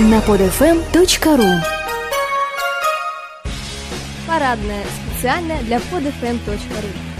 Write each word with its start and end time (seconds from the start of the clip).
на 0.00 0.18
podfm.ru 0.20 1.60
Парадная. 4.26 4.84
Специально 5.12 5.58
для 5.64 5.76
podfm.ru 5.76 7.10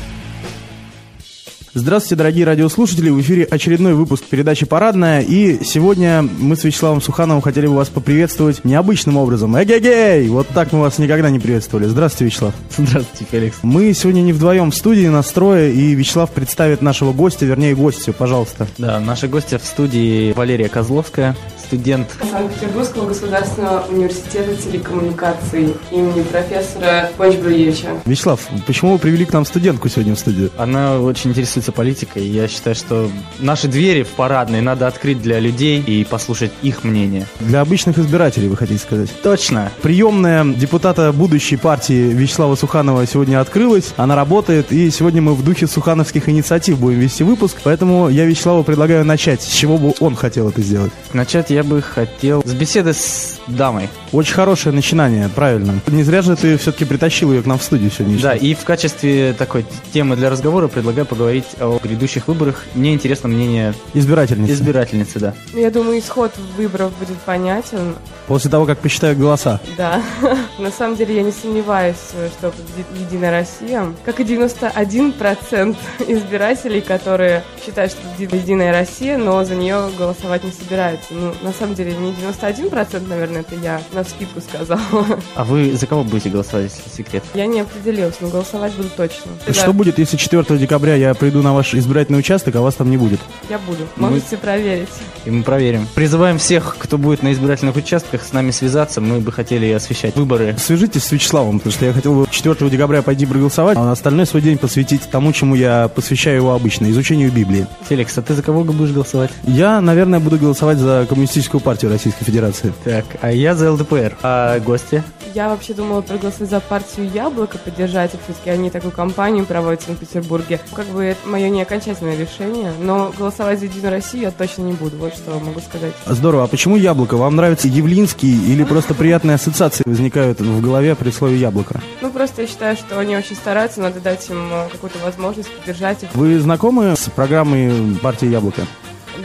Здравствуйте, 1.72 2.16
дорогие 2.16 2.46
радиослушатели! 2.46 3.10
В 3.10 3.20
эфире 3.20 3.44
очередной 3.44 3.94
выпуск 3.94 4.24
передачи 4.24 4.66
«Парадная». 4.66 5.20
И 5.20 5.62
сегодня 5.62 6.22
мы 6.22 6.56
с 6.56 6.64
Вячеславом 6.64 7.00
Сухановым 7.00 7.42
хотели 7.42 7.68
бы 7.68 7.76
вас 7.76 7.88
поприветствовать 7.88 8.64
необычным 8.64 9.16
образом. 9.18 9.56
Эгегей! 9.62 10.28
Вот 10.28 10.48
так 10.48 10.72
мы 10.72 10.80
вас 10.80 10.98
никогда 10.98 11.30
не 11.30 11.38
приветствовали. 11.38 11.84
Здравствуйте, 11.84 12.24
Вячеслав. 12.24 12.54
Здравствуйте, 12.76 13.24
Феликс. 13.30 13.58
Мы 13.62 13.92
сегодня 13.92 14.22
не 14.22 14.32
вдвоем 14.32 14.72
в 14.72 14.74
студии, 14.74 15.06
настроя, 15.06 15.70
и 15.70 15.94
Вячеслав 15.94 16.30
представит 16.30 16.82
нашего 16.82 17.12
гостя, 17.12 17.46
вернее, 17.46 17.76
гостю, 17.76 18.14
пожалуйста. 18.14 18.66
Да, 18.78 18.98
наши 18.98 19.28
гости 19.28 19.56
в 19.56 19.64
студии 19.64 20.32
Валерия 20.32 20.68
Козловская, 20.68 21.36
студент 21.70 22.08
Санкт-Петербургского 22.28 23.06
государственного 23.06 23.84
университета 23.88 24.56
телекоммуникаций 24.56 25.76
имени 25.92 26.22
профессора 26.22 27.10
Бонч-Бруевича. 27.16 28.00
Вячеслав, 28.06 28.40
почему 28.66 28.94
вы 28.94 28.98
привели 28.98 29.24
к 29.24 29.32
нам 29.32 29.46
студентку 29.46 29.88
сегодня 29.88 30.16
в 30.16 30.18
студию? 30.18 30.50
Она 30.58 30.98
очень 30.98 31.30
интересуется 31.30 31.70
политикой. 31.70 32.26
Я 32.26 32.48
считаю, 32.48 32.74
что 32.74 33.08
наши 33.38 33.68
двери 33.68 34.02
в 34.02 34.08
парадной 34.08 34.62
надо 34.62 34.88
открыть 34.88 35.22
для 35.22 35.38
людей 35.38 35.80
и 35.80 36.02
послушать 36.04 36.50
их 36.60 36.82
мнение. 36.82 37.24
Для 37.38 37.60
обычных 37.60 37.98
избирателей, 37.98 38.48
вы 38.48 38.56
хотите 38.56 38.80
сказать? 38.80 39.10
Точно. 39.22 39.70
Приемная 39.80 40.44
депутата 40.44 41.12
будущей 41.12 41.56
партии 41.56 42.10
Вячеслава 42.12 42.56
Суханова 42.56 43.06
сегодня 43.06 43.40
открылась, 43.40 43.94
она 43.96 44.16
работает, 44.16 44.72
и 44.72 44.90
сегодня 44.90 45.22
мы 45.22 45.34
в 45.34 45.44
духе 45.44 45.68
сухановских 45.68 46.28
инициатив 46.28 46.80
будем 46.80 46.98
вести 46.98 47.22
выпуск, 47.22 47.58
поэтому 47.62 48.08
я 48.08 48.24
Вячеславу 48.24 48.64
предлагаю 48.64 49.04
начать, 49.04 49.40
с 49.42 49.46
чего 49.46 49.78
бы 49.78 49.94
он 50.00 50.16
хотел 50.16 50.48
это 50.48 50.62
сделать. 50.62 50.90
Начать 51.12 51.50
я 51.50 51.59
бы 51.62 51.82
хотел 51.82 52.42
с 52.44 52.52
беседы 52.52 52.92
с 52.92 53.38
дамой. 53.46 53.88
Очень 54.12 54.34
хорошее 54.34 54.74
начинание, 54.74 55.28
правильно. 55.28 55.80
Не 55.86 56.02
зря 56.02 56.22
же 56.22 56.36
ты 56.36 56.56
все-таки 56.58 56.84
притащил 56.84 57.32
ее 57.32 57.42
к 57.42 57.46
нам 57.46 57.58
в 57.58 57.62
студию 57.62 57.90
сегодня. 57.90 58.18
Да, 58.20 58.34
и 58.34 58.54
в 58.54 58.64
качестве 58.64 59.32
такой 59.32 59.64
темы 59.92 60.16
для 60.16 60.30
разговора 60.30 60.68
предлагаю 60.68 61.06
поговорить 61.06 61.46
о 61.60 61.78
грядущих 61.82 62.28
выборах. 62.28 62.64
Мне 62.74 62.94
интересно 62.94 63.28
мнение 63.28 63.74
Избирательница. 63.94 64.52
избирательницы, 64.52 65.18
да. 65.18 65.34
Я 65.54 65.70
думаю, 65.70 65.98
исход 65.98 66.32
выборов 66.56 66.92
будет 66.98 67.18
понятен. 67.18 67.94
После 68.26 68.50
того, 68.50 68.66
как 68.66 68.78
посчитают 68.78 69.18
голоса. 69.18 69.60
Да. 69.76 70.02
На 70.58 70.70
самом 70.70 70.96
деле 70.96 71.16
я 71.16 71.22
не 71.22 71.32
сомневаюсь, 71.32 71.96
что 72.38 72.52
Единая 72.98 73.30
Россия. 73.32 73.84
Как 74.04 74.20
и 74.20 74.24
91% 74.24 75.76
избирателей, 76.08 76.80
которые 76.80 77.42
считают, 77.64 77.92
что 77.92 78.00
Единая 78.36 78.72
Россия, 78.72 79.16
но 79.18 79.44
за 79.44 79.54
нее 79.54 79.88
голосовать 79.98 80.44
не 80.44 80.52
собираются. 80.52 81.08
Ну, 81.12 81.34
на 81.42 81.49
самом 81.52 81.74
деле, 81.74 81.94
не 81.96 82.12
91%, 82.12 83.06
наверное, 83.08 83.40
это 83.40 83.54
я 83.56 83.80
на 83.92 84.04
скидку 84.04 84.40
сказала. 84.40 84.80
А 85.34 85.44
вы 85.44 85.72
за 85.74 85.86
кого 85.86 86.04
будете 86.04 86.28
голосовать, 86.30 86.70
если 86.86 86.96
секрет? 87.02 87.24
Я 87.34 87.46
не 87.46 87.60
определилась, 87.60 88.16
но 88.20 88.28
голосовать 88.28 88.72
буду 88.74 88.88
точно. 88.96 89.30
Что 89.50 89.66
Да, 89.66 89.72
будет, 89.72 89.98
если 89.98 90.16
4 90.16 90.58
декабря 90.58 90.94
я 90.94 91.14
приду 91.14 91.42
на 91.42 91.54
ваш 91.54 91.74
избирательный 91.74 92.18
участок, 92.18 92.56
а 92.56 92.60
вас 92.60 92.74
там 92.74 92.90
не 92.90 92.96
будет? 92.96 93.20
Я 93.48 93.58
буду. 93.58 93.86
Мы- 93.96 94.10
Можете 94.10 94.36
проверить. 94.36 94.88
И 95.24 95.30
мы 95.30 95.42
проверим. 95.42 95.86
Призываем 95.94 96.38
всех, 96.38 96.76
кто 96.78 96.98
будет 96.98 97.22
на 97.22 97.32
избирательных 97.32 97.76
участках, 97.76 98.22
с 98.24 98.32
нами 98.32 98.50
связаться. 98.50 99.00
Мы 99.00 99.20
бы 99.20 99.32
хотели 99.32 99.70
освещать 99.72 100.16
выборы. 100.16 100.56
Свяжитесь 100.58 101.04
с 101.04 101.12
Вячеславом, 101.12 101.58
потому 101.58 101.72
что 101.72 101.86
я 101.86 101.92
хотел 101.92 102.14
бы 102.14 102.26
4 102.30 102.70
декабря 102.70 103.02
пойти 103.02 103.26
проголосовать, 103.26 103.76
а 103.78 103.92
остальной 103.92 104.26
свой 104.26 104.42
день 104.42 104.58
посвятить 104.58 105.02
тому, 105.10 105.32
чему 105.32 105.54
я 105.54 105.88
посвящаю 105.88 106.36
его 106.36 106.54
обычно, 106.54 106.90
изучению 106.90 107.30
Библии. 107.32 107.66
Феликс, 107.88 108.16
а 108.18 108.22
ты 108.22 108.34
за 108.34 108.42
кого 108.42 108.64
будешь 108.64 108.90
голосовать? 108.92 109.30
Я, 109.44 109.80
наверное, 109.80 110.20
буду 110.20 110.38
голосовать 110.38 110.78
за 110.78 111.06
Коммунистическую 111.08 111.39
партию 111.48 111.90
Российской 111.90 112.24
Федерации. 112.24 112.72
Так, 112.84 113.04
а 113.20 113.32
я 113.32 113.54
за 113.54 113.72
ЛДПР. 113.72 114.16
А 114.22 114.58
гости? 114.60 115.02
Я 115.34 115.48
вообще 115.48 115.74
думала 115.74 116.00
проголосовать 116.00 116.50
за 116.50 116.60
партию 116.60 117.10
Яблоко, 117.12 117.58
поддержать 117.58 118.14
их. 118.14 118.20
Все-таки 118.24 118.50
они 118.50 118.70
такую 118.70 118.90
кампанию 118.90 119.46
проводят 119.46 119.82
в 119.82 119.86
Санкт-Петербурге. 119.86 120.60
Как 120.74 120.86
бы 120.86 121.04
это 121.04 121.28
мое 121.28 121.48
не 121.48 121.62
окончательное 121.62 122.16
решение, 122.16 122.72
но 122.80 123.12
голосовать 123.16 123.60
за 123.60 123.66
Единую 123.66 123.90
Россию 123.90 124.24
я 124.24 124.30
точно 124.30 124.62
не 124.62 124.72
буду. 124.72 124.96
Вот 124.96 125.14
что 125.14 125.38
могу 125.38 125.60
сказать. 125.60 125.92
Здорово. 126.06 126.44
А 126.44 126.46
почему 126.46 126.76
яблоко? 126.76 127.16
Вам 127.16 127.36
нравится 127.36 127.68
Явлинский 127.68 128.52
или 128.52 128.64
просто 128.64 128.94
приятные 128.94 129.36
ассоциации 129.36 129.84
возникают 129.86 130.40
в 130.40 130.60
голове 130.60 130.94
при 130.94 131.10
слове 131.10 131.36
яблоко? 131.36 131.80
Ну, 132.00 132.10
просто 132.10 132.42
я 132.42 132.48
считаю, 132.48 132.76
что 132.76 132.98
они 132.98 133.16
очень 133.16 133.36
стараются, 133.36 133.80
надо 133.80 134.00
дать 134.00 134.28
им 134.28 134.50
э, 134.52 134.68
какую-то 134.70 134.98
возможность 135.04 135.50
поддержать 135.50 136.02
их. 136.02 136.14
Вы 136.14 136.38
знакомы 136.38 136.94
с 136.96 137.08
программой 137.10 137.96
партии 138.02 138.26
Яблоко? 138.26 138.62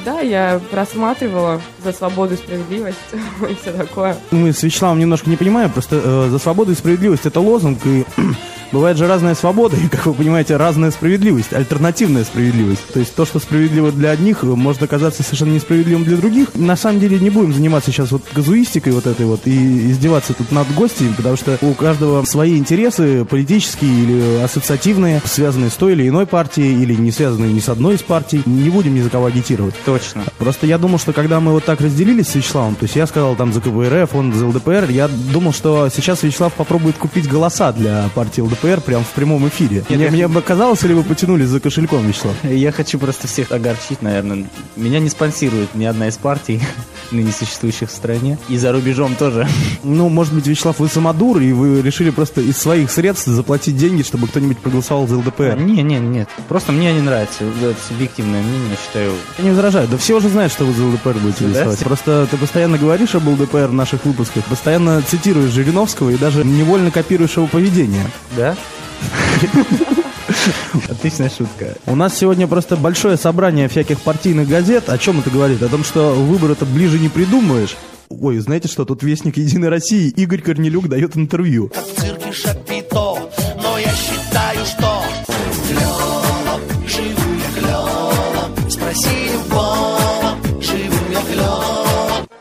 Да, 0.05 0.19
я 0.19 0.61
просматривала 0.69 1.59
за 1.83 1.91
свободу 1.91 2.35
и 2.35 2.37
справедливость 2.37 2.97
и 3.49 3.55
все 3.55 3.71
такое. 3.71 4.15
Мы 4.29 4.53
с 4.53 4.61
Вячеславом 4.61 4.99
немножко 4.99 5.29
не 5.31 5.35
понимаем, 5.35 5.71
просто 5.71 5.99
э, 6.03 6.29
за 6.29 6.37
свободу 6.37 6.71
и 6.71 6.75
справедливость 6.75 7.25
это 7.25 7.39
лозунг, 7.39 7.79
и 7.85 8.05
бывает 8.71 8.97
же 8.97 9.07
разная 9.07 9.35
свобода, 9.35 9.77
и, 9.83 9.87
как 9.87 10.05
вы 10.05 10.13
понимаете, 10.13 10.57
разная 10.57 10.91
справедливость, 10.91 11.53
альтернативная 11.53 12.23
справедливость. 12.23 12.85
То 12.93 12.99
есть 12.99 13.15
то, 13.15 13.25
что 13.25 13.39
справедливо 13.39 13.91
для 13.91 14.11
одних, 14.11 14.43
э, 14.43 14.47
может 14.47 14.83
оказаться 14.83 15.23
совершенно 15.23 15.53
несправедливым 15.53 16.03
для 16.03 16.17
других. 16.17 16.55
На 16.55 16.75
самом 16.75 16.99
деле 16.99 17.19
не 17.19 17.29
будем 17.29 17.53
заниматься 17.53 17.91
сейчас 17.91 18.11
вот 18.11 18.23
казуистикой 18.33 18.93
вот 18.93 19.07
этой 19.07 19.25
вот 19.25 19.41
и 19.45 19.91
издеваться 19.91 20.33
тут 20.33 20.51
над 20.51 20.73
гостями, 20.73 21.13
потому 21.15 21.35
что 21.35 21.57
у 21.61 21.73
каждого 21.73 22.23
свои 22.25 22.57
интересы 22.57 23.25
политические 23.25 24.03
или 24.03 24.43
ассоциативные, 24.43 25.21
связанные 25.25 25.69
с 25.69 25.73
той 25.73 25.93
или 25.93 26.07
иной 26.07 26.25
партией, 26.25 26.81
или 26.81 26.93
не 26.95 27.11
связанные 27.11 27.53
ни 27.53 27.59
с 27.59 27.69
одной 27.69 27.95
из 27.95 28.01
партий. 28.01 28.41
Не 28.45 28.69
будем 28.69 28.95
ни 28.95 29.01
за 29.01 29.09
кого 29.09 29.27
агитировать. 29.27 29.75
Точно. 29.85 30.23
Просто 30.37 30.67
я 30.67 30.77
думал, 30.77 30.99
что 30.99 31.13
когда 31.13 31.39
мы 31.39 31.51
вот 31.51 31.65
так 31.65 31.81
разделились 31.81 32.29
с 32.29 32.35
Вячеславом, 32.35 32.75
то 32.75 32.83
есть 32.83 32.95
я 32.95 33.07
сказал 33.07 33.35
там 33.35 33.53
за 33.53 33.61
КПРФ, 33.61 34.15
он 34.15 34.33
за 34.33 34.47
ЛДПР, 34.47 34.89
я 34.89 35.07
думал, 35.07 35.53
что 35.53 35.89
сейчас 35.89 36.23
Вячеслав 36.23 36.53
попробует 36.53 36.97
купить 36.97 37.29
голоса 37.29 37.71
для 37.71 38.09
партии 38.13 38.41
ЛДПР 38.41 38.54
прямо 38.55 39.03
в 39.03 39.09
прямом 39.09 39.47
эфире. 39.47 39.83
Нет, 39.89 39.89
мне, 39.89 40.05
я- 40.05 40.11
мне 40.11 40.27
бы 40.27 40.41
казалось, 40.41 40.83
или 40.83 40.93
вы 40.93 41.03
потянулись 41.03 41.47
за 41.47 41.59
кошельком, 41.59 42.05
Вячеслав? 42.07 42.33
Я 42.43 42.71
хочу 42.71 42.97
просто 42.99 43.27
всех 43.27 43.51
огорчить, 43.51 44.01
наверное. 44.01 44.45
Меня 44.75 44.99
не 44.99 45.09
спонсирует 45.09 45.73
ни 45.75 45.85
одна 45.85 46.07
из 46.07 46.17
партий, 46.17 46.61
ныне 47.11 47.31
существующих 47.31 47.89
в 47.89 47.93
стране. 47.93 48.37
И 48.49 48.57
за 48.57 48.71
рубежом 48.71 49.15
тоже. 49.15 49.47
Ну, 49.83 50.09
может 50.09 50.33
быть, 50.33 50.47
Вячеслав, 50.47 50.79
вы 50.79 50.87
самодур, 50.87 51.39
и 51.41 51.51
вы 51.53 51.81
решили 51.81 52.09
просто 52.09 52.41
из 52.41 52.57
своих 52.57 52.91
средств 52.91 53.27
заплатить 53.27 53.77
деньги, 53.77 54.01
чтобы 54.03 54.27
кто-нибудь 54.27 54.57
проголосовал 54.59 55.07
за 55.07 55.17
ЛДПР. 55.17 55.57
Не, 55.59 55.81
не, 55.83 55.97
нет. 55.99 56.29
Просто 56.47 56.71
мне 56.71 56.93
не 56.93 57.01
нравится. 57.01 57.43
Это 57.61 57.75
субъективное 57.87 58.41
мнение, 58.41 58.69
я 58.71 58.75
считаю. 58.77 59.11
Я 59.37 59.43
не 59.43 59.49
возражаю. 59.51 59.87
Да 59.87 59.97
все 59.97 60.17
уже 60.17 60.29
знают, 60.29 60.51
что 60.51 60.65
вы 60.65 60.73
за 60.73 60.85
ЛДПР 60.85 61.13
будете 61.19 61.45
Да? 61.45 61.51
голосовать. 61.53 61.79
Просто 61.79 62.27
ты 62.29 62.37
постоянно 62.37 62.77
говоришь 62.77 63.15
об 63.15 63.27
ЛДПР 63.27 63.67
в 63.67 63.73
наших 63.73 64.05
выпусках, 64.05 64.43
постоянно 64.45 65.01
цитируешь 65.01 65.51
Жириновского 65.51 66.09
и 66.09 66.17
даже 66.17 66.43
невольно 66.43 66.91
копируешь 66.91 67.37
его 67.37 67.47
поведение. 67.47 68.03
Да? 68.37 68.44
Отличная 70.89 71.29
шутка. 71.29 71.75
У 71.85 71.95
нас 71.95 72.17
сегодня 72.17 72.47
просто 72.47 72.75
большое 72.75 73.17
собрание 73.17 73.67
всяких 73.67 73.99
партийных 74.01 74.47
газет. 74.47 74.89
О 74.89 74.97
чем 74.97 75.19
это 75.19 75.29
говорит? 75.29 75.61
О 75.63 75.69
том, 75.69 75.83
что 75.83 76.13
выборы-то 76.13 76.65
ближе 76.65 76.99
не 76.99 77.09
придумаешь. 77.09 77.75
Ой, 78.09 78.37
знаете 78.39 78.67
что, 78.67 78.85
тут 78.85 79.03
вестник 79.03 79.37
Единой 79.37 79.69
России 79.69 80.09
Игорь 80.09 80.41
Корнелюк 80.41 80.87
дает 80.87 81.17
интервью. 81.17 81.69
как 81.69 81.85
в 81.85 81.99
цирке 81.99 82.31
Шапито, 82.31 83.29
но 83.61 83.77
я 83.79 83.91
считаю, 83.91 84.65
что 84.65 85.03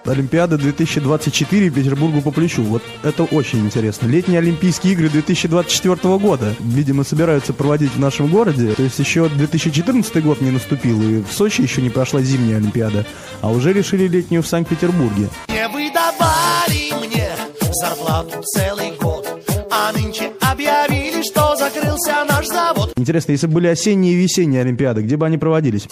Олимпиада 0.07 0.59
2024 0.59 1.71
Петербургу 1.71 2.21
по 2.21 2.31
плечу. 2.31 2.63
Вот 2.63 2.83
это 3.03 3.25
очень 3.25 3.61
интересно. 3.61 4.07
Летние 4.07 4.39
Олимпийские 4.39 4.93
игры 4.93 5.09
2024 5.09 6.19
года, 6.19 6.55
видимо, 6.61 7.05
собираются 7.05 7.53
проводить 7.53 7.93
в 7.93 8.01
нашем 8.01 8.29
городе. 8.29 8.75
То 8.75 8.83
есть 8.83 8.99
еще 8.99 9.29
2014 9.29 10.23
год 10.23 10.41
не 10.41 10.51
наступил, 10.51 11.01
и 11.03 11.23
в 11.23 11.33
Сочи 11.33 11.63
еще 11.63 11.81
не 11.83 11.91
прошла 11.91 12.21
зимняя 12.21 12.59
Олимпиада. 12.59 13.07
А 13.41 13.51
уже 13.51 13.73
решили 13.73 14.07
летнюю 14.07 14.43
в 14.43 14.47
Санкт-Петербурге. 14.47 15.29
Не 15.49 15.69
выдавали 15.69 17.07
мне 17.07 17.31
зарплату 17.73 18.43
целый 18.55 18.93
год, 19.01 19.27
а 19.71 19.93
нынче 19.93 20.33
объявили, 20.41 21.23
что 21.23 21.57
закрылся 21.57 22.25
наш 22.29 22.47
завод. 22.47 22.93
Интересно, 22.97 23.33
если 23.33 23.47
бы 23.47 23.55
были 23.55 23.69
осенние 23.69 24.13
и 24.13 24.17
весенние 24.17 24.61
Олимпиады, 24.61 25.03
где 25.03 25.17
бы 25.17 25.27
они 25.27 25.39
проводились? 25.39 25.89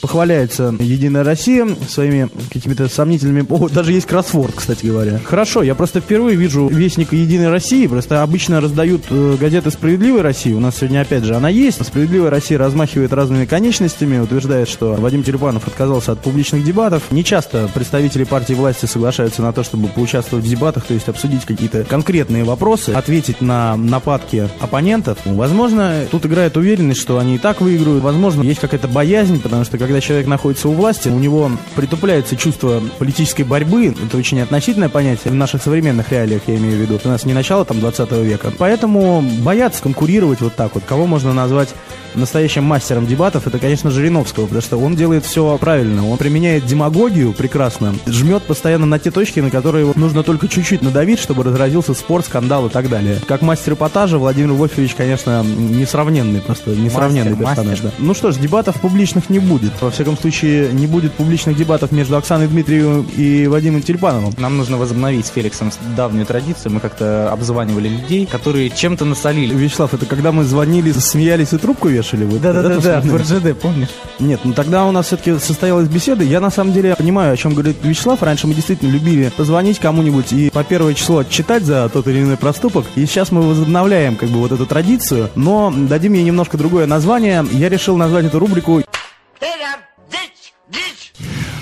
Похваляется 0.00 0.74
Единая 0.78 1.24
Россия 1.24 1.66
своими 1.88 2.28
какими-то 2.52 2.88
сомнительными... 2.88 3.44
О, 3.48 3.68
даже 3.68 3.92
есть 3.92 4.06
кроссворд, 4.06 4.54
кстати 4.54 4.86
говоря. 4.86 5.20
Хорошо, 5.24 5.62
я 5.62 5.74
просто 5.74 6.00
впервые 6.00 6.36
вижу 6.36 6.68
Вестника 6.68 7.16
Единой 7.16 7.48
России. 7.48 7.86
Просто 7.86 8.22
обычно 8.22 8.60
раздают 8.60 9.06
э, 9.10 9.36
газеты 9.40 9.70
«Справедливой 9.70 10.22
России». 10.22 10.52
У 10.52 10.60
нас 10.60 10.76
сегодня, 10.76 11.00
опять 11.00 11.24
же, 11.24 11.34
она 11.34 11.48
есть. 11.48 11.84
«Справедливая 11.84 12.30
Россия» 12.30 12.58
размахивает 12.58 13.12
разными 13.12 13.44
конечностями, 13.44 14.18
утверждает, 14.18 14.68
что 14.68 14.94
Вадим 14.94 15.22
Телепанов 15.22 15.66
отказался 15.66 16.12
от 16.12 16.20
публичных 16.20 16.64
дебатов. 16.64 17.02
Не 17.10 17.24
часто 17.24 17.68
представители 17.74 18.24
партии 18.24 18.54
власти 18.54 18.86
соглашаются 18.86 19.42
на 19.42 19.52
то, 19.52 19.64
чтобы 19.64 19.88
поучаствовать 19.88 20.44
в 20.44 20.48
дебатах, 20.48 20.84
то 20.84 20.94
есть 20.94 21.08
обсудить 21.08 21.44
какие-то 21.44 21.84
конкретные 21.84 22.44
вопросы, 22.44 22.90
ответить 22.90 23.40
на 23.40 23.76
нападки 23.76 24.48
оппонентов. 24.60 25.18
Возможно, 25.24 26.04
тут 26.10 26.26
играет 26.26 26.56
уверенность, 26.56 27.00
что 27.00 27.18
они 27.18 27.36
и 27.36 27.38
так 27.38 27.60
выиграют. 27.60 28.02
Возможно, 28.02 28.42
есть 28.42 28.60
какая-то 28.60 28.88
боязнь, 28.88 29.40
потому 29.40 29.64
что 29.64 29.78
когда 29.88 30.00
человек 30.02 30.26
находится 30.26 30.68
у 30.68 30.72
власти, 30.74 31.08
у 31.08 31.18
него 31.18 31.50
притупляется 31.74 32.36
чувство 32.36 32.82
политической 32.98 33.42
борьбы. 33.42 33.86
Это 34.04 34.16
очень 34.18 34.38
относительное 34.40 34.90
понятие 34.90 35.32
в 35.32 35.34
наших 35.34 35.62
современных 35.62 36.12
реалиях, 36.12 36.42
я 36.46 36.56
имею 36.56 36.76
в 36.76 36.80
виду. 36.80 37.00
У 37.02 37.08
нас 37.08 37.24
не 37.24 37.32
начало 37.32 37.64
там 37.64 37.80
20 37.80 38.12
века. 38.12 38.52
Поэтому 38.58 39.22
боятся 39.40 39.82
конкурировать 39.82 40.42
вот 40.42 40.54
так 40.54 40.74
вот. 40.74 40.84
Кого 40.84 41.06
можно 41.06 41.32
назвать 41.32 41.70
настоящим 42.14 42.64
мастером 42.64 43.06
дебатов, 43.06 43.46
это, 43.46 43.58
конечно, 43.58 43.90
Жириновского, 43.90 44.44
потому 44.44 44.62
что 44.62 44.76
он 44.78 44.96
делает 44.96 45.24
все 45.24 45.56
правильно. 45.58 46.08
Он 46.08 46.18
применяет 46.18 46.66
демагогию 46.66 47.32
прекрасно, 47.32 47.94
жмет 48.06 48.42
постоянно 48.42 48.86
на 48.86 48.98
те 48.98 49.10
точки, 49.10 49.40
на 49.40 49.50
которые 49.50 49.84
вот 49.84 49.96
нужно 49.96 50.22
только 50.22 50.48
чуть-чуть 50.48 50.82
надавить, 50.82 51.18
чтобы 51.18 51.44
разразился 51.44 51.94
спор, 51.94 52.22
скандал 52.22 52.66
и 52.66 52.70
так 52.70 52.88
далее. 52.88 53.20
Как 53.26 53.42
мастер 53.42 53.74
эпатажа 53.74 54.18
Владимир 54.18 54.52
Вольфович, 54.52 54.94
конечно, 54.94 55.44
несравненный, 55.44 56.40
просто 56.40 56.70
несравненный 56.70 57.32
Мастер, 57.32 57.46
персонаж. 57.46 57.70
мастер. 57.82 57.84
да. 57.84 58.04
Ну 58.04 58.14
что 58.14 58.32
ж, 58.32 58.36
дебатов 58.36 58.80
публичных 58.80 59.30
не 59.30 59.38
будет. 59.38 59.72
Во 59.80 59.90
всяком 59.90 60.16
случае, 60.16 60.72
не 60.72 60.86
будет 60.86 61.12
публичных 61.12 61.56
дебатов 61.56 61.92
между 61.92 62.16
Оксаной 62.16 62.48
Дмитриевым 62.48 63.06
и 63.16 63.46
Вадимом 63.46 63.82
Тюльпановым. 63.82 64.34
Нам 64.38 64.56
нужно 64.56 64.76
возобновить 64.76 65.26
с 65.26 65.30
Феликсом 65.30 65.70
давнюю 65.96 66.26
традицию. 66.26 66.72
Мы 66.72 66.80
как-то 66.80 67.32
обзванивали 67.32 67.88
людей, 67.88 68.26
которые 68.26 68.70
чем-то 68.70 69.04
насолили. 69.04 69.54
Вячеслав, 69.54 69.94
это 69.94 70.04
когда 70.06 70.32
мы 70.32 70.42
звонили, 70.44 70.90
смеялись 70.92 71.52
и 71.52 71.58
трубку 71.58 71.88
вешали? 71.88 72.24
Вы 72.24 72.38
Да-да-да, 72.40 73.00
в? 73.00 73.16
РЖД, 73.16 73.56
помнишь? 73.60 73.88
Нет, 74.18 74.40
ну 74.42 74.52
тогда 74.52 74.84
у 74.84 74.90
нас 74.90 75.06
все-таки 75.06 75.38
состоялась 75.38 75.88
беседа. 75.88 76.24
Я 76.24 76.40
на 76.40 76.50
самом 76.50 76.72
деле 76.72 76.96
понимаю, 76.96 77.32
о 77.32 77.36
чем 77.36 77.54
говорит 77.54 77.76
Вячеслав. 77.82 78.22
Раньше 78.22 78.48
мы 78.48 78.54
действительно 78.54 78.90
любили 78.90 79.30
позвонить 79.36 79.78
кому-нибудь 79.78 80.32
и 80.32 80.50
по 80.50 80.64
первое 80.64 80.94
число 80.94 81.18
отчитать 81.18 81.64
за 81.64 81.88
тот 81.88 82.08
или 82.08 82.20
иной 82.20 82.36
проступок. 82.36 82.84
И 82.96 83.06
сейчас 83.06 83.30
мы 83.30 83.42
возобновляем 83.42 84.16
как 84.16 84.28
бы 84.30 84.38
вот 84.40 84.50
эту 84.50 84.66
традицию, 84.66 85.30
но 85.36 85.72
дадим 85.74 86.14
ей 86.14 86.24
немножко 86.24 86.56
другое 86.56 86.86
название. 86.86 87.46
Я 87.52 87.68
решил 87.68 87.96
назвать 87.96 88.26
эту 88.26 88.38
рубрику 88.40 88.82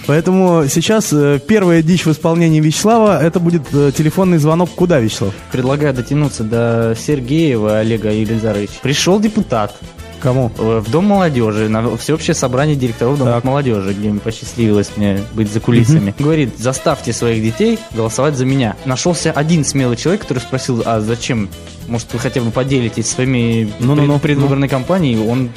Поэтому 0.07 0.65
сейчас 0.69 1.13
э, 1.13 1.41
первая 1.47 1.83
дичь 1.83 2.07
в 2.07 2.13
исполнении 2.13 2.61
Вячеслава 2.61 3.21
это 3.23 3.41
будет 3.41 3.63
э, 3.73 3.91
телефонный 3.97 4.39
звонок 4.39 4.71
куда, 4.75 5.01
Вячеслав? 5.01 5.35
Предлагаю 5.51 5.93
дотянуться 5.95 6.45
до 6.45 6.97
Сергеева 6.99 7.79
Олега 7.79 8.11
Елизаровича. 8.13 8.75
Пришел 8.83 9.19
депутат 9.19 9.75
Кому? 10.21 10.53
э, 10.59 10.79
в 10.79 10.91
Дом 10.93 11.07
молодежи, 11.07 11.69
на 11.69 11.97
всеобщее 11.97 12.35
собрание 12.35 12.77
директоров 12.77 13.19
Дома 13.19 13.41
молодежи, 13.43 13.95
где 13.95 14.09
мне 14.11 14.21
посчастливилось 14.21 14.93
мне 14.97 15.21
быть 15.35 15.51
за 15.53 15.59
кулисами. 15.59 16.15
Говорит, 16.19 16.51
заставьте 16.57 17.13
своих 17.13 17.43
детей 17.43 17.77
голосовать 17.93 18.37
за 18.37 18.45
меня. 18.45 18.77
Нашелся 18.85 19.33
один 19.33 19.65
смелый 19.65 19.97
человек, 19.97 20.23
который 20.23 20.39
спросил, 20.39 20.83
а 20.87 21.01
зачем? 21.01 21.49
Может, 21.89 22.13
вы 22.13 22.21
хотя 22.21 22.41
бы 22.41 22.53
поделитесь 22.53 23.09
своими 23.11 23.73
Ну-ну-ну, 23.81 24.15
пред- 24.21 24.23
предвыборной 24.37 24.69
кампанией? 24.69 25.19
Он 25.29 25.51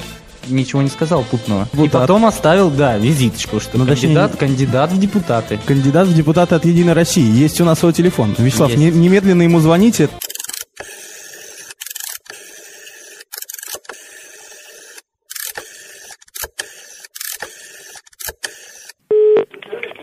ничего 0.48 0.82
не 0.82 0.88
сказал 0.88 1.22
путного. 1.24 1.68
И 1.72 1.76
Вот, 1.76 1.94
а- 1.94 2.00
потом 2.00 2.26
оставил, 2.26 2.70
да, 2.70 2.96
визиточку, 2.98 3.60
что 3.60 3.78
Ну, 3.78 3.86
точнее, 3.86 4.14
кандидат, 4.14 4.36
кандидат 4.36 4.92
в 4.92 4.98
депутаты. 5.00 5.58
Кандидат 5.66 6.08
в 6.08 6.14
депутаты 6.14 6.54
от 6.54 6.64
Единой 6.64 6.92
России. 6.92 7.24
Есть 7.24 7.60
у 7.60 7.64
нас 7.64 7.78
свой 7.78 7.92
телефон. 7.92 8.34
Вячеслав, 8.38 8.70
Есть. 8.70 8.80
не- 8.80 8.90
немедленно 8.90 9.42
ему 9.42 9.60
звоните. 9.60 10.08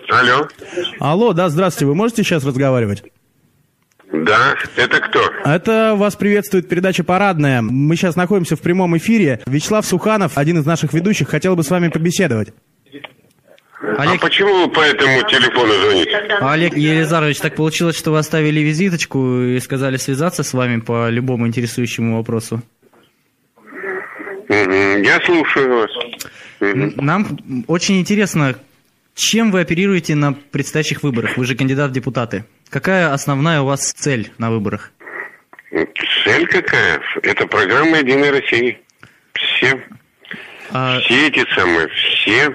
Алло. 0.10 0.48
Алло, 1.00 1.34
да, 1.34 1.50
здравствуйте. 1.50 1.86
Вы 1.88 1.96
можете 1.96 2.24
сейчас 2.24 2.44
разговаривать? 2.46 3.04
Да, 4.12 4.56
это 4.78 5.00
кто? 5.02 5.22
Это 5.44 5.94
вас 5.96 6.16
приветствует 6.16 6.70
передача 6.70 7.04
«Парадная». 7.04 7.62
Мы 7.62 7.96
сейчас 7.96 8.16
находимся 8.16 8.56
в 8.56 8.62
прямом 8.62 8.96
эфире. 8.98 9.42
Вячеслав 9.46 9.86
Суханов, 9.86 10.38
один 10.38 10.60
из 10.60 10.66
наших 10.66 10.94
ведущих, 10.94 11.28
хотел 11.28 11.56
бы 11.56 11.64
с 11.64 11.70
вами 11.70 11.90
побеседовать. 11.90 12.54
А 13.82 14.18
почему 14.18 14.66
вы 14.66 14.72
по 14.72 14.80
этому 14.80 15.22
телефону 15.30 15.74
звоните? 15.74 16.18
Олег 16.42 16.76
Елизарович, 16.76 17.40
так 17.40 17.56
получилось, 17.56 17.98
что 17.98 18.12
вы 18.12 18.20
оставили 18.20 18.62
визиточку 18.62 19.42
и 19.42 19.60
сказали 19.60 19.98
связаться 19.98 20.44
с 20.44 20.54
вами 20.54 20.80
по 20.80 21.10
любому 21.10 21.46
интересующему 21.46 22.18
вопросу. 22.18 22.62
Я 24.50 25.20
слушаю 25.26 25.70
вас. 25.80 25.90
Нам 26.60 27.38
очень 27.68 28.00
интересно, 28.00 28.56
чем 29.16 29.52
вы 29.52 29.62
оперируете 29.62 30.16
на 30.16 30.34
предстоящих 30.34 31.04
выборах? 31.04 31.38
Вы 31.38 31.46
же 31.46 31.56
кандидат 31.56 31.92
в 31.92 31.94
депутаты. 31.94 32.46
Какая 32.70 33.14
основная 33.14 33.62
у 33.62 33.66
вас 33.66 33.92
цель 33.94 34.32
на 34.38 34.52
выборах? 34.52 34.92
Цель 36.24 36.48
какая? 36.48 37.02
Это 37.24 37.48
программа 37.48 38.00
«Единой 38.00 38.32
России». 38.32 38.80
Все, 39.34 39.80
А, 40.72 41.00
все 41.02 41.28
эти 41.28 41.46
самые, 41.54 41.88
все 41.90 42.54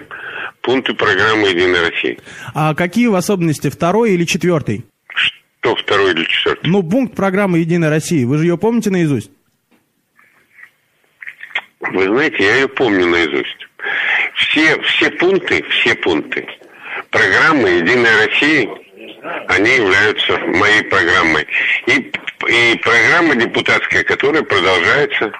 пункты 0.60 0.94
программы 0.94 1.48
«Единой 1.48 1.88
России». 1.88 2.18
А 2.54 2.74
какие 2.74 3.06
в 3.06 3.14
особенности, 3.14 3.70
второй 3.70 4.12
или 4.12 4.24
четвертый? 4.24 4.84
Что 5.14 5.76
второй 5.76 6.12
или 6.12 6.24
четвертый? 6.24 6.68
Ну, 6.68 6.82
пункт 6.82 7.14
программы 7.14 7.58
«Единой 7.58 7.88
России». 7.88 8.24
Вы 8.24 8.38
же 8.38 8.44
ее 8.44 8.58
помните 8.58 8.90
наизусть? 8.90 9.30
Вы 11.80 12.04
знаете, 12.04 12.42
я 12.42 12.54
ее 12.56 12.68
помню 12.68 13.06
наизусть. 13.06 13.68
Все, 14.34 14.80
все 14.82 15.10
пункты, 15.12 15.62
все 15.68 15.94
пункты 15.94 16.46
программы 17.10 17.68
«Единой 17.68 18.26
России», 18.26 18.68
они 19.52 19.76
являются 19.76 20.38
моей 20.38 20.82
программой. 20.84 21.46
И, 21.86 22.12
и 22.48 22.78
программа 22.78 23.34
депутатская, 23.36 24.02
которая 24.04 24.42
продолжается. 24.42 25.32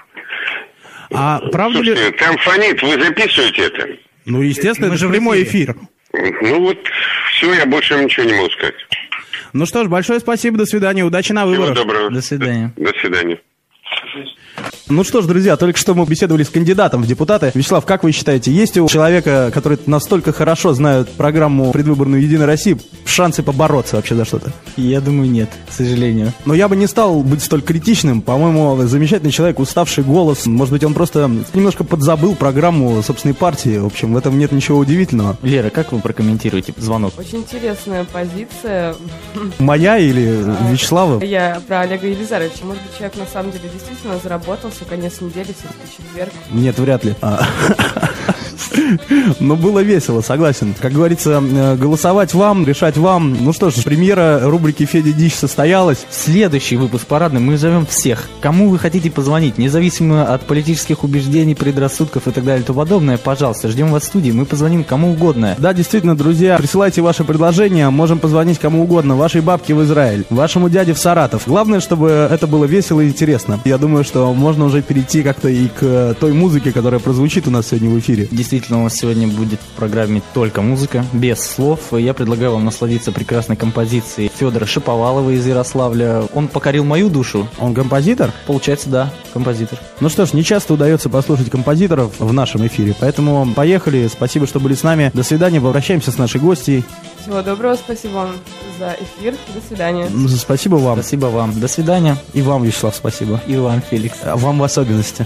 А 1.11 1.39
правда 1.51 1.79
ли... 1.79 1.93
Слушайте, 1.93 2.17
там 2.17 2.37
фонит, 2.37 2.81
вы 2.81 3.03
записываете 3.03 3.61
это? 3.63 3.87
Ну, 4.25 4.41
естественно, 4.41 4.87
Мы 4.87 4.95
это 4.95 5.03
же 5.05 5.09
прямой 5.09 5.43
эфир. 5.43 5.75
Ну 6.13 6.59
вот, 6.59 6.77
все, 7.31 7.53
я 7.53 7.65
больше 7.65 7.95
ничего 7.95 8.25
не 8.25 8.33
могу 8.33 8.49
сказать. 8.51 8.75
Ну 9.51 9.65
что 9.65 9.83
ж, 9.83 9.87
большое 9.87 10.19
спасибо, 10.19 10.57
до 10.57 10.65
свидания, 10.65 11.03
удачи 11.03 11.31
на 11.31 11.41
Всего 11.41 11.51
выборах. 11.51 11.75
доброго. 11.75 12.09
До 12.11 12.21
свидания. 12.21 12.73
До 12.77 12.91
свидания. 12.99 13.39
Ну 14.89 15.03
что 15.03 15.21
ж, 15.21 15.25
друзья, 15.25 15.55
только 15.55 15.79
что 15.79 15.95
мы 15.95 16.05
беседовали 16.05 16.43
с 16.43 16.49
кандидатом 16.49 17.01
в 17.01 17.07
депутаты. 17.07 17.51
Вячеслав, 17.53 17.85
как 17.85 18.03
вы 18.03 18.11
считаете, 18.11 18.51
есть 18.51 18.77
у 18.77 18.87
человека, 18.87 19.49
который 19.53 19.79
настолько 19.85 20.33
хорошо 20.33 20.73
знает 20.73 21.09
программу 21.09 21.71
предвыборную 21.71 22.21
«Единой 22.21 22.45
России», 22.45 22.77
шансы 23.05 23.43
побороться 23.43 23.95
вообще 23.95 24.15
за 24.15 24.25
что-то? 24.25 24.51
Я 24.75 24.99
думаю, 24.99 25.29
нет, 25.29 25.49
к 25.69 25.71
сожалению. 25.71 26.33
Но 26.45 26.53
я 26.53 26.67
бы 26.67 26.75
не 26.75 26.87
стал 26.87 27.23
быть 27.23 27.41
столь 27.41 27.61
критичным. 27.61 28.21
По-моему, 28.21 28.75
замечательный 28.85 29.31
человек, 29.31 29.59
уставший 29.59 30.03
голос. 30.03 30.45
Может 30.45 30.73
быть, 30.73 30.83
он 30.83 30.93
просто 30.93 31.31
немножко 31.53 31.83
подзабыл 31.83 32.35
программу 32.35 33.01
собственной 33.03 33.35
партии. 33.35 33.77
В 33.77 33.85
общем, 33.85 34.13
в 34.13 34.17
этом 34.17 34.37
нет 34.37 34.51
ничего 34.51 34.79
удивительного. 34.79 35.37
Лера, 35.41 35.69
как 35.69 35.91
вы 35.91 35.99
прокомментируете 35.99 36.73
звонок? 36.77 37.13
Очень 37.17 37.39
интересная 37.39 38.03
позиция. 38.05 38.95
Моя 39.59 39.97
или 39.97 40.43
Вячеслава? 40.69 41.23
Я 41.23 41.61
про 41.67 41.81
Олега 41.81 42.07
Елизаровича. 42.07 42.63
Может 42.63 42.83
быть, 42.83 42.97
человек 42.97 43.17
на 43.17 43.25
самом 43.25 43.51
деле 43.51 43.69
действительно 43.73 44.15
заработался, 44.43 44.85
конец 44.85 45.21
недели, 45.21 45.53
все-таки 45.53 45.95
четверг. 45.97 46.31
Нет, 46.51 46.77
вряд 46.77 47.03
ли. 47.03 47.15
А. 47.21 47.45
Но 49.39 49.55
было 49.55 49.79
весело, 49.79 50.21
согласен. 50.21 50.73
Как 50.79 50.91
говорится, 50.91 51.41
э, 51.43 51.75
голосовать 51.75 52.33
вам, 52.33 52.65
решать 52.65 52.97
вам. 52.97 53.37
Ну 53.43 53.53
что 53.53 53.69
ж, 53.69 53.83
премьера 53.83 54.41
рубрики 54.43 54.85
«Федя 54.85 55.11
Дичь» 55.11 55.35
состоялась. 55.35 56.05
Следующий 56.09 56.77
выпуск 56.77 57.05
парадный 57.07 57.41
мы 57.41 57.57
зовем 57.57 57.85
всех. 57.85 58.29
Кому 58.41 58.69
вы 58.69 58.79
хотите 58.79 59.11
позвонить, 59.11 59.57
независимо 59.57 60.33
от 60.33 60.45
политических 60.47 61.03
убеждений, 61.03 61.55
предрассудков 61.55 62.27
и 62.27 62.31
так 62.31 62.43
далее 62.43 62.63
и 62.63 62.65
тому 62.65 62.79
подобное, 62.79 63.17
пожалуйста, 63.17 63.69
ждем 63.69 63.91
вас 63.91 64.03
в 64.03 64.05
студии, 64.07 64.31
мы 64.31 64.45
позвоним 64.45 64.83
кому 64.83 65.11
угодно. 65.11 65.55
Да, 65.57 65.73
действительно, 65.73 66.15
друзья, 66.15 66.57
присылайте 66.57 67.01
ваши 67.01 67.23
предложения, 67.23 67.89
можем 67.89 68.19
позвонить 68.19 68.59
кому 68.59 68.83
угодно, 68.83 69.15
вашей 69.15 69.41
бабке 69.41 69.73
в 69.73 69.83
Израиль, 69.83 70.25
вашему 70.29 70.69
дяде 70.69 70.93
в 70.93 70.99
Саратов. 70.99 71.43
Главное, 71.45 71.79
чтобы 71.79 72.09
это 72.09 72.47
было 72.47 72.65
весело 72.65 73.01
и 73.01 73.07
интересно. 73.07 73.59
Я 73.65 73.77
думаю, 73.77 74.03
что 74.03 74.33
можно 74.33 74.65
уже 74.65 74.81
перейти 74.81 75.23
как-то 75.23 75.49
и 75.49 75.67
к 75.67 75.81
э, 75.81 76.13
той 76.19 76.33
музыке, 76.33 76.71
которая 76.71 76.99
прозвучит 76.99 77.47
у 77.47 77.51
нас 77.51 77.67
сегодня 77.67 77.89
в 77.89 77.99
эфире. 77.99 78.27
Действительно, 78.31 78.52
у 78.69 78.83
нас 78.83 78.95
сегодня 78.95 79.27
будет 79.27 79.59
в 79.59 79.75
программе 79.75 80.21
только 80.33 80.61
музыка, 80.61 81.05
без 81.13 81.39
слов. 81.39 81.79
Я 81.91 82.13
предлагаю 82.13 82.51
вам 82.51 82.65
насладиться 82.65 83.11
прекрасной 83.11 83.55
композицией 83.55 84.31
Федора 84.33 84.65
Шиповалова 84.65 85.31
из 85.31 85.45
Ярославля. 85.45 86.23
Он 86.33 86.47
покорил 86.47 86.83
мою 86.83 87.09
душу. 87.09 87.47
Он 87.59 87.73
композитор? 87.73 88.31
Получается, 88.45 88.89
да, 88.89 89.13
композитор. 89.33 89.79
Ну 89.99 90.09
что 90.09 90.25
ж, 90.25 90.33
не 90.33 90.43
часто 90.43 90.73
удается 90.73 91.09
послушать 91.09 91.49
композиторов 91.49 92.19
в 92.19 92.31
нашем 92.33 92.65
эфире, 92.67 92.95
поэтому 92.99 93.47
поехали. 93.53 94.07
Спасибо, 94.07 94.45
что 94.47 94.59
были 94.59 94.75
с 94.75 94.83
нами. 94.83 95.11
До 95.13 95.23
свидания, 95.23 95.59
попрощаемся 95.59 96.11
с 96.11 96.17
нашей 96.17 96.39
гостьей. 96.39 96.83
Всего 97.21 97.41
доброго, 97.41 97.75
спасибо 97.75 98.13
вам 98.13 98.31
за 98.77 98.95
эфир. 98.99 99.35
До 99.55 99.61
свидания. 99.67 100.09
Спасибо 100.37 100.75
вам. 100.75 100.99
Спасибо 100.99 101.25
вам. 101.27 101.59
До 101.59 101.67
свидания. 101.67 102.17
И 102.33 102.41
вам, 102.41 102.63
Вячеслав, 102.63 102.95
спасибо. 102.95 103.41
И 103.47 103.55
вам, 103.55 103.81
Феликс. 103.81 104.17
А 104.23 104.35
Вам 104.35 104.59
в 104.59 104.63
особенности. 104.63 105.25